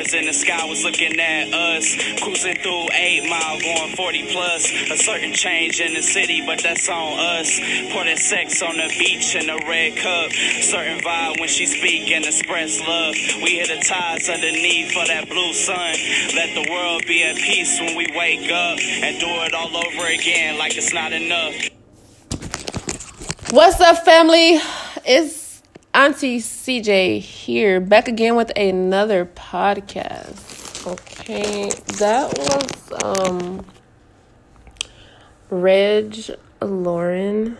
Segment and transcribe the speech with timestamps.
[0.00, 1.96] stars in the sky was looking at us.
[2.20, 4.70] Cruising through 8 mile, going 40 plus.
[4.90, 7.58] A certain change in the city, but that's on us.
[7.92, 10.32] Pour that sex on the beach in a red cup.
[10.62, 13.14] Certain vibe when she speak and express love.
[13.42, 15.94] We hit the ties underneath for that blue sun.
[16.34, 20.06] Let the world be at peace when we wake up and do it all over
[20.06, 21.54] again like it's not enough.
[23.50, 24.60] What's up, family?
[25.04, 25.49] It's
[25.92, 30.86] Auntie CJ here, back again with another podcast.
[30.86, 33.66] Okay, that was um
[35.50, 36.16] Reg
[36.62, 37.58] Lauren.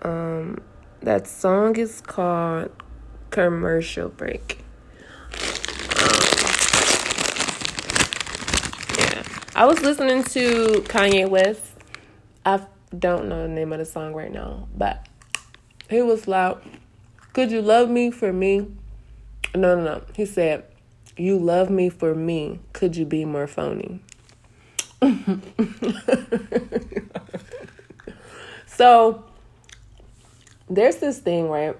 [0.00, 0.62] Um,
[1.02, 2.70] that song is called
[3.28, 4.64] Commercial Break.
[8.96, 9.22] Yeah,
[9.54, 11.72] I was listening to Kanye West.
[12.46, 12.62] I
[12.98, 15.06] don't know the name of the song right now, but
[15.92, 16.58] he was like,
[17.32, 18.66] Could you love me for me?
[19.54, 20.02] No, no, no.
[20.14, 20.64] He said,
[21.16, 22.60] You love me for me.
[22.72, 24.00] Could you be more phony?
[28.66, 29.24] so,
[30.70, 31.76] there's this thing, right?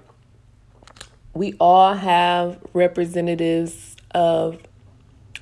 [1.33, 4.59] We all have representatives of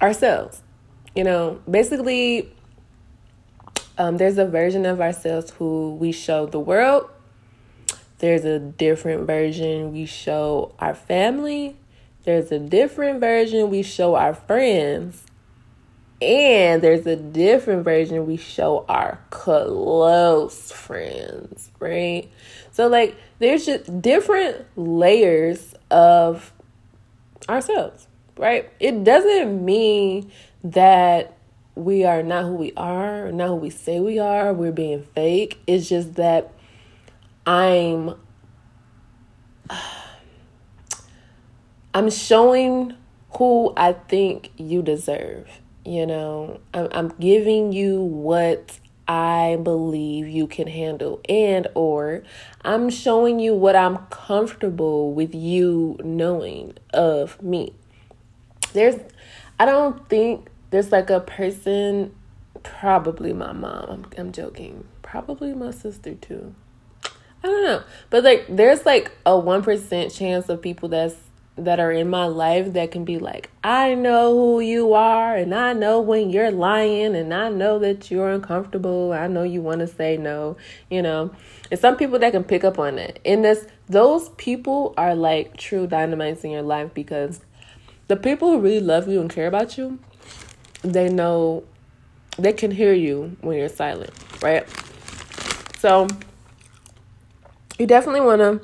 [0.01, 0.61] ourselves.
[1.15, 2.53] You know, basically,
[3.97, 7.09] um, there's a version of ourselves who we show the world.
[8.21, 11.75] There's a different version we show our family.
[12.23, 15.23] There's a different version we show our friends.
[16.21, 22.29] And there's a different version we show our close friends, right?
[22.71, 26.53] So, like, there's just different layers of
[27.49, 28.05] ourselves,
[28.37, 28.71] right?
[28.79, 30.31] It doesn't mean
[30.63, 31.35] that
[31.73, 35.59] we are not who we are, not who we say we are, we're being fake.
[35.65, 36.53] It's just that
[37.46, 38.16] I'm
[41.94, 42.96] I'm showing
[43.31, 45.47] who I think you deserve.
[45.84, 52.24] You know, I'm, I'm giving you what I believe you can handle and or
[52.62, 57.73] I'm showing you what I'm comfortable with you knowing of me.
[58.73, 59.02] There's
[59.59, 62.16] I don't think there's like a person
[62.63, 63.85] probably my mom.
[63.90, 64.88] I'm, I'm joking.
[65.02, 66.56] Probably my sister too.
[67.44, 67.84] I don't know.
[68.09, 71.16] But like there's like a 1% chance of people that's
[71.57, 75.53] that are in my life that can be like, I know who you are, and
[75.53, 79.12] I know when you're lying, and I know that you're uncomfortable.
[79.12, 80.57] I know you want to say no,
[80.90, 81.31] you know.
[81.69, 83.19] And some people that can pick up on it.
[83.25, 87.41] And this, those people are like true dynamites in your life because
[88.08, 90.00] the people who really love you and care about you,
[90.81, 91.63] they know,
[92.38, 94.68] they can hear you when you're silent, right?
[95.79, 96.08] So,
[97.81, 98.61] you definitely want to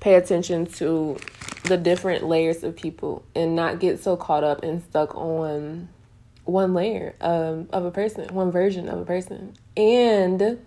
[0.00, 1.16] pay attention to
[1.64, 5.88] the different layers of people and not get so caught up and stuck on
[6.44, 10.58] one layer um, of a person, one version of a person, and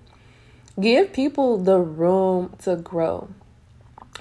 [0.79, 3.27] give people the room to grow.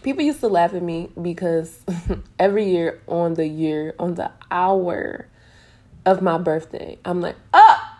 [0.02, 1.84] People used to laugh at me because
[2.40, 5.28] every year on the year, on the hour
[6.04, 7.96] of my birthday, I'm like, oh,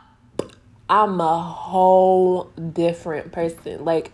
[0.91, 3.85] I'm a whole different person.
[3.85, 4.11] Like,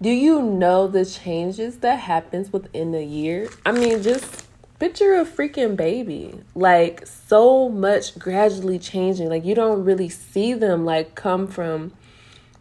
[0.00, 3.48] do you know the changes that happens within a year?
[3.64, 4.44] I mean, just
[4.78, 6.40] picture a freaking baby.
[6.54, 9.28] Like so much gradually changing.
[9.28, 11.92] Like you don't really see them like come from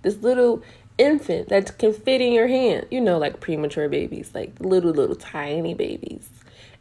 [0.03, 0.63] this little
[0.97, 2.88] infant that can fit in your hand.
[2.91, 6.29] You know, like premature babies, like little little tiny babies.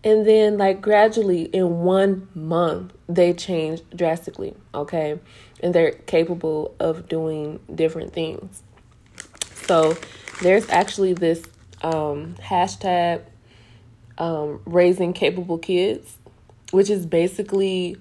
[0.05, 5.19] And then like gradually in one month they change drastically, okay?
[5.63, 8.63] And they're capable of doing different things.
[9.67, 9.97] So
[10.43, 11.43] there's actually this
[11.83, 13.23] um, hashtag
[14.19, 16.17] um, raising capable kids,
[16.73, 17.97] which is basically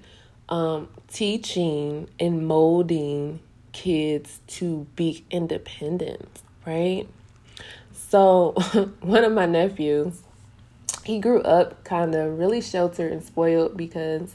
[0.48, 3.40] um, teaching and molding
[3.72, 7.06] kids to be independent, right?
[7.92, 8.52] So,
[9.00, 10.20] one of my nephews,
[11.04, 14.34] he grew up kind of really sheltered and spoiled because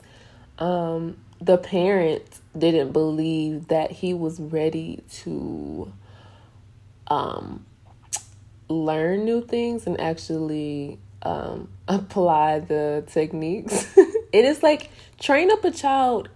[0.60, 5.92] um, the parents didn't believe that he was ready to
[7.08, 7.66] um,
[8.70, 13.88] learn new things and actually um, apply the techniques.
[13.98, 16.30] it is like train up a child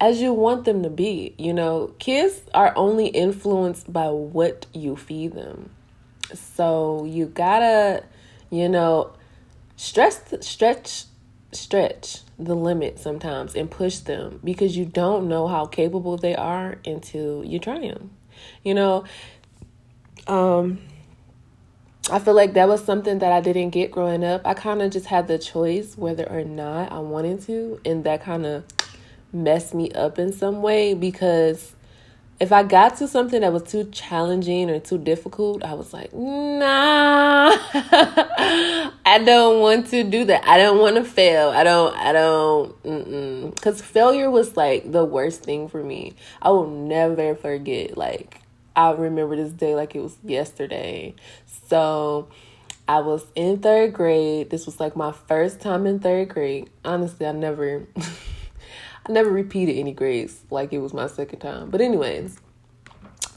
[0.00, 1.34] as you want them to be.
[1.38, 5.70] You know, kids are only influenced by what you feed them.
[6.34, 8.04] So you gotta,
[8.50, 9.12] you know,
[9.76, 11.04] stress, stretch,
[11.52, 16.78] stretch the limit sometimes and push them because you don't know how capable they are
[16.86, 18.10] until you try them.
[18.64, 19.04] You know,
[20.26, 20.78] um,
[22.10, 24.42] I feel like that was something that I didn't get growing up.
[24.44, 28.22] I kind of just had the choice whether or not I wanted to, and that
[28.22, 28.64] kind of
[29.32, 31.76] messed me up in some way because
[32.40, 36.12] if I got to something that was too challenging or too difficult, I was like,
[36.12, 40.42] nah, I don't want to do that.
[40.44, 41.50] I don't want to fail.
[41.50, 46.14] I don't, I don't, because failure was like the worst thing for me.
[46.42, 48.40] I will never forget, like,
[48.76, 51.14] I remember this day like it was yesterday.
[51.68, 52.28] So
[52.88, 54.50] I was in third grade.
[54.50, 56.70] This was like my first time in third grade.
[56.84, 57.86] Honestly, I never.
[59.06, 61.70] I never repeated any grades like it was my second time.
[61.70, 62.38] But anyways,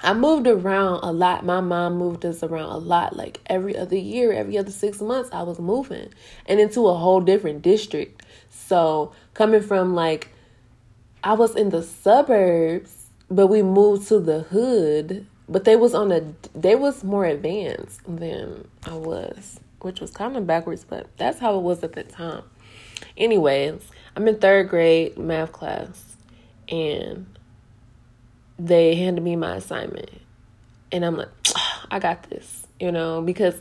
[0.02, 1.46] I moved around a lot.
[1.46, 3.16] My mom moved us around a lot.
[3.16, 6.10] Like every other year, every other six months, I was moving
[6.46, 8.24] and into a whole different district.
[8.50, 10.30] So coming from like,
[11.24, 13.03] I was in the suburbs,
[13.36, 15.26] but we moved to the hood.
[15.50, 16.24] But they was on a,
[16.56, 20.86] they was more advanced than I was, which was kind of backwards.
[20.86, 22.44] But that's how it was at the time.
[23.18, 23.82] Anyways,
[24.16, 26.16] I'm in third grade math class
[26.70, 27.26] and
[28.58, 30.10] they handed me my assignment.
[30.92, 31.30] And I'm like,
[31.92, 33.60] I got this, you know, because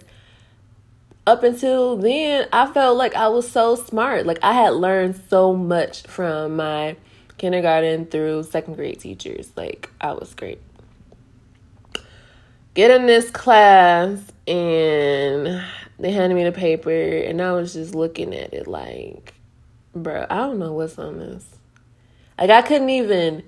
[1.26, 4.26] up until then, I felt like I was so smart.
[4.26, 6.96] Like I had learned so much from my
[7.42, 9.50] kindergarten through second grade teachers.
[9.56, 10.60] Like I was great.
[12.74, 15.60] Get in this class and
[15.98, 19.34] they handed me the paper and I was just looking at it like
[19.92, 21.44] bro, I don't know what's on this.
[22.38, 23.42] Like I couldn't even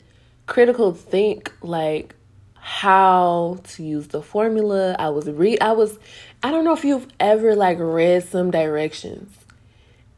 [0.46, 2.16] critical think like
[2.54, 4.96] how to use the formula.
[4.98, 6.00] I was read I was
[6.42, 9.32] I don't know if you've ever like read some directions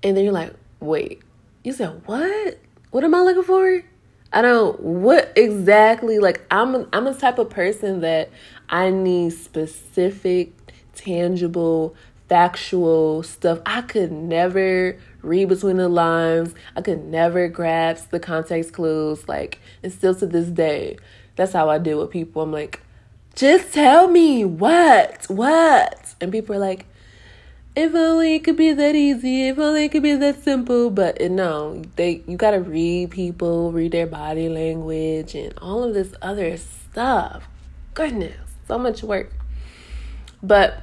[0.03, 1.21] and then you're like, "Wait.
[1.63, 2.59] You said what?
[2.97, 3.83] What am I looking for?"
[4.33, 8.31] I don't what exactly like I'm I'm a type of person that
[8.71, 10.55] I need specific
[10.95, 11.95] tangible
[12.31, 13.61] factual stuff.
[13.67, 16.55] I could never read between the lines.
[16.75, 19.29] I could never grasp the context clues.
[19.29, 20.97] Like, and still to this day,
[21.37, 22.41] that's how I deal with people.
[22.41, 22.81] I'm like,
[23.35, 26.15] just tell me what, what?
[26.19, 26.87] And people are like,
[27.77, 30.91] if only it could be that easy, if only it could be that simple.
[30.91, 36.15] But no, they you gotta read people, read their body language, and all of this
[36.23, 37.47] other stuff.
[37.95, 38.37] Goodness,
[38.67, 39.31] so much work.
[40.43, 40.83] But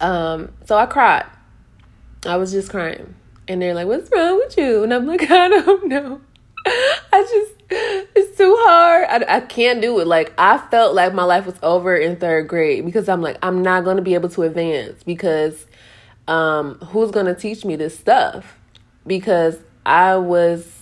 [0.00, 1.26] um, so I cried.
[2.26, 3.14] I was just crying.
[3.46, 4.82] And they're like, What's wrong with you?
[4.82, 6.20] And I'm like, I don't know.
[6.66, 9.08] I just, it's too hard.
[9.08, 10.06] I, I can't do it.
[10.06, 13.62] Like, I felt like my life was over in third grade because I'm like, I'm
[13.62, 15.66] not going to be able to advance because
[16.28, 18.56] um, who's going to teach me this stuff?
[19.06, 20.72] Because I was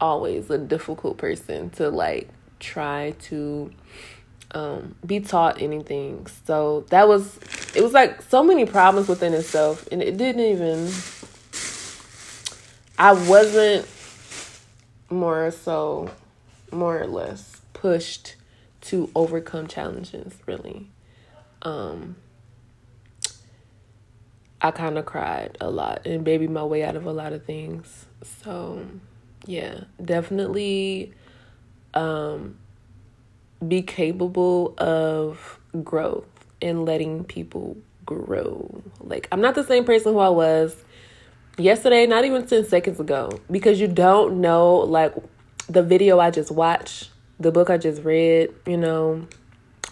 [0.00, 2.28] always a difficult person to like
[2.58, 3.72] try to
[4.50, 6.26] um, be taught anything.
[6.44, 7.38] So that was,
[7.74, 10.90] it was like so many problems within itself, and it didn't even,
[12.98, 13.86] I wasn't
[15.10, 16.10] more so,
[16.70, 18.36] more or less pushed
[18.82, 20.88] to overcome challenges, really.
[21.62, 22.16] Um,
[24.60, 27.44] I kind of cried a lot and baby my way out of a lot of
[27.44, 28.06] things.
[28.42, 28.86] So,
[29.46, 31.12] yeah, definitely
[31.94, 32.58] um
[33.66, 36.26] be capable of growth
[36.60, 38.82] and letting people grow.
[39.00, 40.76] Like, I'm not the same person who I was
[41.56, 45.14] yesterday, not even 10 seconds ago, because you don't know, like,
[45.68, 47.10] the video I just watched,
[47.40, 49.26] the book I just read, you know,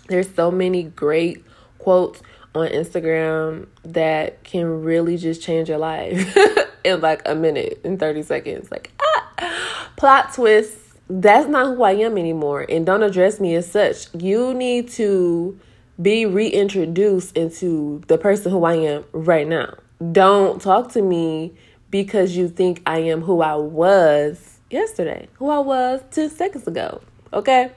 [0.09, 1.45] there's so many great
[1.79, 2.23] quotes
[2.55, 6.37] on Instagram that can really just change your life
[6.85, 8.71] in like a minute, in 30 seconds.
[8.71, 10.79] Like, ah, plot twist
[11.09, 12.65] that's not who I am anymore.
[12.69, 14.07] And don't address me as such.
[14.15, 15.59] You need to
[16.01, 19.75] be reintroduced into the person who I am right now.
[20.13, 21.55] Don't talk to me
[21.91, 27.01] because you think I am who I was yesterday, who I was 10 seconds ago.
[27.33, 27.71] Okay?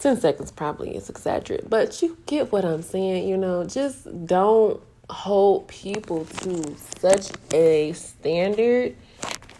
[0.00, 3.28] 10 seconds probably is exaggerated, but you get what I'm saying.
[3.28, 8.96] You know, just don't hold people to such a standard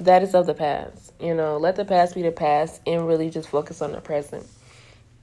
[0.01, 1.13] that is of the past.
[1.21, 4.47] You know, let the past be the past and really just focus on the present.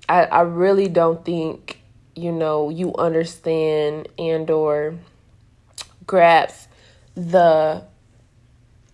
[0.07, 1.81] I, I really don't think,
[2.15, 4.95] you know, you understand and or
[6.11, 6.69] grasp
[7.15, 7.81] the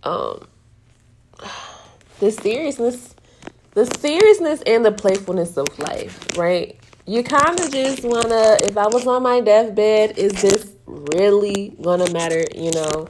[0.03, 0.47] um
[2.19, 3.15] the seriousness
[3.73, 6.79] the seriousness and the playfulness of life, right?
[7.05, 11.75] You kind of just want to if I was on my deathbed, is this really
[11.79, 13.07] to matter, you know?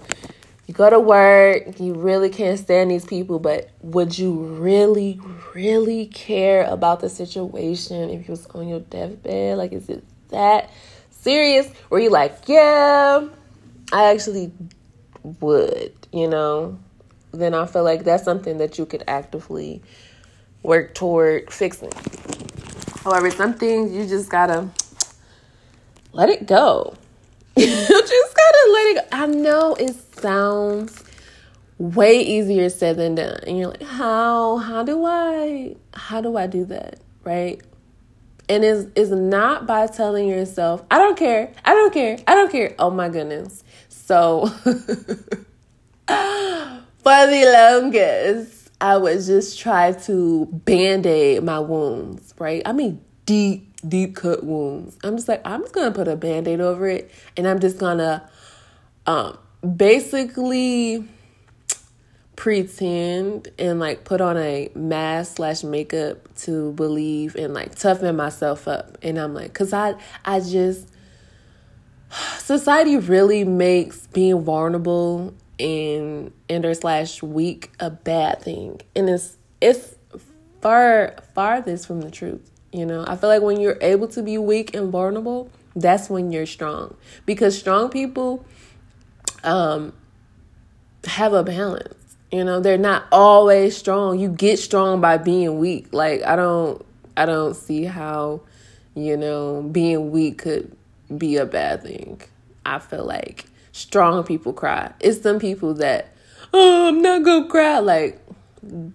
[0.67, 5.19] you go to work, you really can't stand these people, but would you really,
[5.55, 9.57] really care about the situation if you was on your deathbed?
[9.57, 10.69] Like, is it that
[11.09, 13.25] serious where you like, yeah,
[13.91, 14.51] I actually
[15.41, 16.77] would, you know,
[17.31, 19.81] then I feel like that's something that you could actively
[20.63, 21.91] work toward fixing.
[23.03, 24.69] However, some things you just gotta
[26.11, 26.95] let it go.
[27.55, 29.17] you just gotta let it go.
[29.17, 31.03] I know it sounds
[31.77, 33.39] way easier said than done.
[33.45, 36.99] And you're like, how how do I how do I do that?
[37.23, 37.61] Right?
[38.49, 42.51] And is is not by telling yourself, I don't care, I don't care, I don't
[42.51, 42.75] care.
[42.79, 43.63] Oh my goodness.
[44.07, 44.71] So for
[46.07, 52.61] the longest, I would just try to band-aid my wounds, right?
[52.65, 54.97] I mean deep, deep cut wounds.
[55.03, 58.29] I'm just like, I'm just gonna put a band-aid over it and I'm just gonna
[59.05, 59.37] um
[59.75, 61.05] basically
[62.37, 68.67] pretend and like put on a mask slash makeup to believe and like toughen myself
[68.67, 70.87] up and i'm like because i i just
[72.37, 79.95] society really makes being vulnerable and ender slash weak a bad thing and it's it's
[80.61, 84.37] far farthest from the truth you know i feel like when you're able to be
[84.37, 86.95] weak and vulnerable that's when you're strong
[87.25, 88.45] because strong people
[89.43, 89.91] um
[91.05, 94.19] have a balance you know, they're not always strong.
[94.19, 95.93] You get strong by being weak.
[95.93, 96.85] Like I don't
[97.15, 98.41] I don't see how,
[98.95, 100.75] you know, being weak could
[101.15, 102.21] be a bad thing.
[102.65, 104.91] I feel like strong people cry.
[104.99, 106.13] It's some people that,
[106.53, 107.79] oh, I'm not gonna cry.
[107.79, 108.21] Like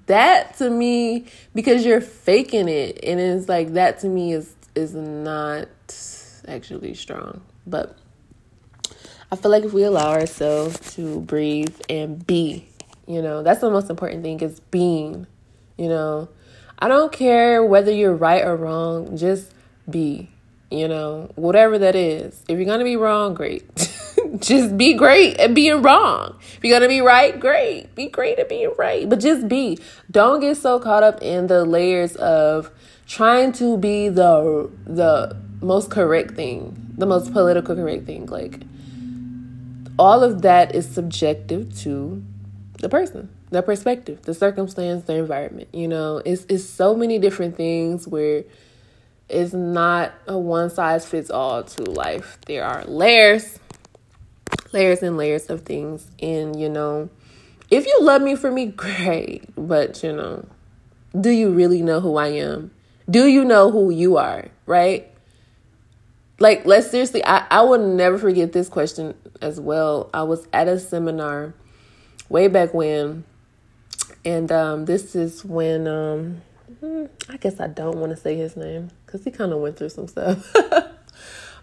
[0.06, 4.94] that to me, because you're faking it, and it's like that to me is is
[4.94, 5.68] not
[6.48, 7.40] actually strong.
[7.66, 7.96] But
[9.30, 12.68] I feel like if we allow ourselves to breathe and be
[13.06, 15.26] you know, that's the most important thing is being,
[15.76, 16.28] you know.
[16.78, 19.52] I don't care whether you're right or wrong, just
[19.88, 20.30] be,
[20.72, 22.42] you know, whatever that is.
[22.48, 23.62] If you're going to be wrong, great.
[24.38, 26.36] just be great at being wrong.
[26.56, 27.94] If you're going to be right, great.
[27.94, 29.08] Be great at being right.
[29.08, 29.78] But just be.
[30.10, 32.70] Don't get so caught up in the layers of
[33.06, 38.26] trying to be the the most correct thing, the most political correct thing.
[38.26, 38.62] Like
[39.98, 42.22] all of that is subjective to
[42.78, 45.68] the person, the perspective, the circumstance, the environment.
[45.72, 48.44] You know, it's it's so many different things where
[49.28, 52.38] it's not a one size fits all to life.
[52.46, 53.58] There are layers,
[54.72, 56.10] layers and layers of things.
[56.20, 57.08] And you know,
[57.70, 59.44] if you love me for me, great.
[59.56, 60.46] But you know,
[61.18, 62.70] do you really know who I am?
[63.10, 64.48] Do you know who you are?
[64.66, 65.08] Right?
[66.38, 70.10] Like, let's seriously, I, I will never forget this question as well.
[70.12, 71.54] I was at a seminar
[72.28, 73.24] way back when.
[74.24, 76.42] And um, this is when um,
[76.80, 79.76] hmm, I guess I don't want to say his name because he kind of went
[79.76, 80.50] through some stuff.
[80.54, 80.94] but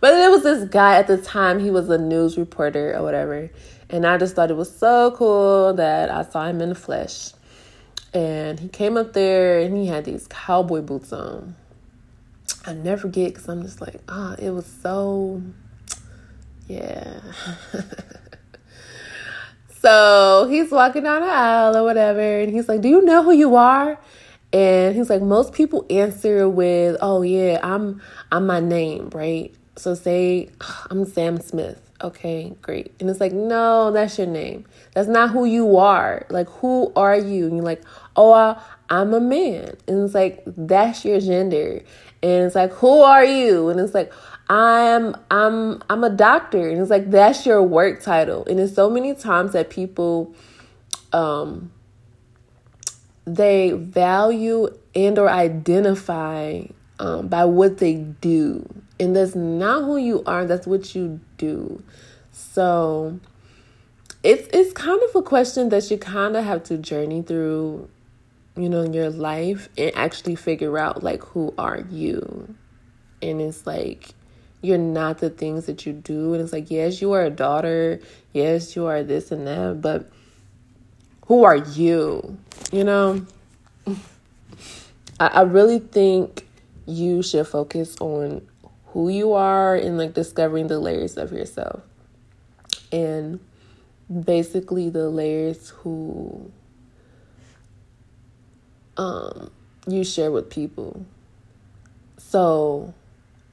[0.02, 3.50] there was this guy at the time, he was a news reporter or whatever.
[3.90, 7.32] And I just thought it was so cool that I saw him in the flesh.
[8.14, 11.56] And he came up there and he had these cowboy boots on.
[12.66, 15.42] I never forget because I'm just like, ah, oh, it was so,
[16.68, 17.20] yeah.
[19.82, 23.32] So he's walking down the aisle or whatever, and he's like, Do you know who
[23.32, 23.98] you are?
[24.52, 28.02] And he's like, Most people answer with, Oh yeah, I'm
[28.32, 29.54] I'm my name, right?
[29.76, 30.50] So say
[30.90, 31.82] I'm Sam Smith.
[32.02, 32.94] Okay, great.
[33.00, 34.66] And it's like, no, that's your name.
[34.94, 36.26] That's not who you are.
[36.30, 37.46] Like, who are you?
[37.46, 37.82] And you're like,
[38.16, 39.76] oh, I, I'm a man.
[39.86, 41.82] And it's like, that's your gender.
[42.24, 43.68] And it's like, who are you?
[43.68, 44.14] And it's like,
[44.50, 48.90] I'm I'm I'm a doctor and it's like that's your work title and it's so
[48.90, 50.34] many times that people
[51.14, 51.72] um
[53.36, 56.62] they value and or identify
[57.00, 58.68] um, by what they do
[59.00, 61.82] and that's not who you are that's what you do
[62.32, 63.20] so
[64.24, 67.90] it's it's kind of a question that you kind of have to journey through
[68.58, 72.54] you know in your life and actually figure out like who are you
[73.22, 74.14] and it's like
[74.62, 76.34] you're not the things that you do.
[76.34, 78.00] And it's like, yes, you are a daughter.
[78.34, 79.82] Yes, you are this and that.
[79.82, 80.10] But
[81.30, 82.38] who are you?
[82.72, 83.26] You know?
[85.20, 86.46] I, I really think
[86.88, 88.46] you should focus on
[88.88, 91.84] who you are and like discovering the layers of yourself.
[92.92, 93.40] And
[94.26, 96.52] basically the layers who
[98.98, 99.52] um
[99.88, 101.06] you share with people.
[102.18, 102.96] So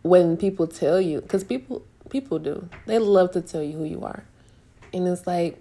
[0.02, 4.02] when people tell you because people people do they love to tell you who you
[4.02, 4.24] are
[4.94, 5.60] and it's like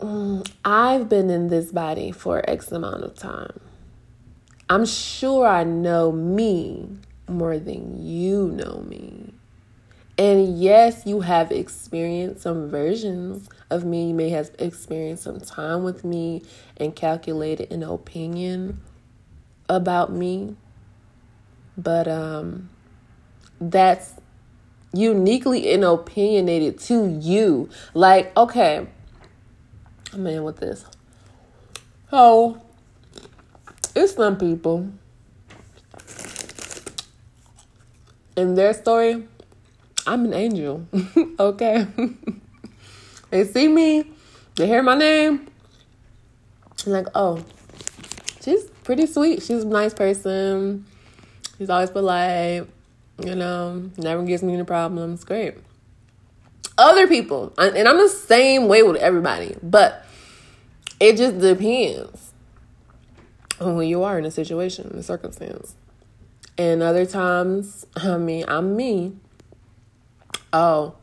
[0.00, 3.60] mm, i've been in this body for x amount of time
[4.68, 6.88] i'm sure i know me
[7.28, 9.32] more than you know me
[10.18, 14.08] And yes, you have experienced some versions of me.
[14.08, 16.42] You may have experienced some time with me
[16.76, 18.80] and calculated an opinion
[19.68, 20.56] about me.
[21.76, 22.70] But um
[23.60, 24.14] that's
[24.92, 27.68] uniquely and opinionated to you.
[27.94, 28.88] Like, okay,
[30.12, 30.84] I'm in with this.
[32.12, 32.60] Oh,
[33.94, 34.90] it's some people
[38.36, 39.26] in their story
[40.06, 40.86] I'm an angel.
[41.38, 41.86] okay.
[43.30, 44.04] they see me,
[44.56, 45.46] they hear my name.
[46.86, 47.44] I'm like, oh,
[48.40, 49.42] she's pretty sweet.
[49.42, 50.86] She's a nice person.
[51.58, 52.66] She's always polite,
[53.22, 55.24] you know, never gives me any problems.
[55.24, 55.58] Great.
[56.80, 60.04] Other people, and I'm the same way with everybody, but
[60.98, 62.32] it just depends
[63.60, 65.74] on who you are in a situation, the circumstance.
[66.56, 69.12] And other times, I mean, I'm me
[70.52, 70.94] oh,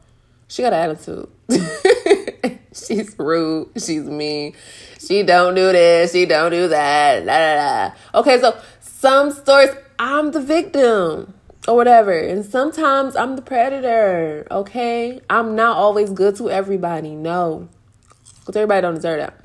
[0.48, 1.30] she got an attitude.
[2.74, 3.70] she's rude.
[3.76, 4.54] She's mean.
[5.00, 6.12] She don't do this.
[6.12, 7.98] She don't do that.
[8.14, 11.34] Okay, so some stories, I'm the victim
[11.68, 12.18] or whatever.
[12.18, 14.48] And sometimes I'm the predator.
[14.50, 15.20] Okay?
[15.30, 17.14] I'm not always good to everybody.
[17.16, 17.68] No.
[18.40, 19.40] Because everybody don't deserve that.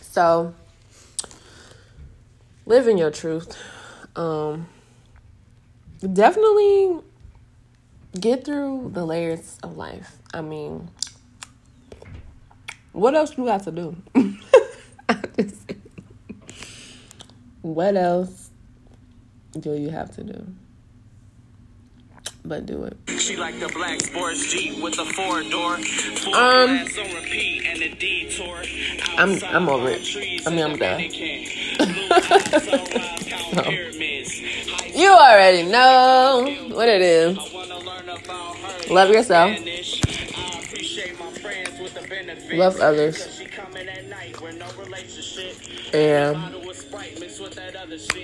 [0.00, 0.54] So
[2.66, 3.56] live in your truth.
[4.14, 4.68] Um
[6.12, 7.00] definitely
[8.20, 10.16] get through the layers of life.
[10.32, 10.90] I mean,
[12.92, 13.96] what else you got to do?
[17.62, 18.45] what else
[19.60, 20.46] do you have to do?
[22.44, 22.96] But do it.
[23.18, 25.74] She like the black sports Jeep with the four door.
[26.32, 26.86] Um,
[29.18, 30.46] I'm I'm over it.
[30.46, 31.00] I mean I'm done.
[33.52, 33.62] so,
[34.94, 37.36] you already know what it is.
[38.90, 39.58] Love yourself.
[42.52, 43.42] Love others.
[45.92, 46.36] And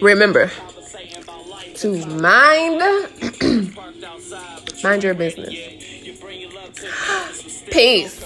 [0.00, 0.50] remember
[1.74, 2.80] to mind
[4.84, 5.48] mind your business.
[7.72, 8.20] Peace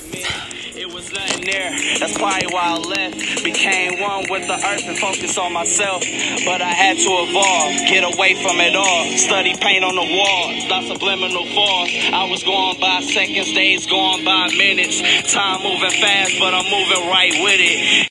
[0.77, 1.73] It was nothing there.
[1.99, 3.45] That's probably why I left.
[3.45, 6.05] Became one with the earth and focused on myself.
[6.45, 9.05] But I had to evolve, get away from it all.
[9.17, 11.89] Study paint on the wall, stop subliminal falls.
[12.13, 15.01] I was going by seconds, days going by minutes.
[15.33, 18.05] Time moving fast, but I'm moving right with it.